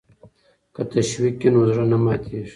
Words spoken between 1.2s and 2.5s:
وي نو زړه نه ماتیږي.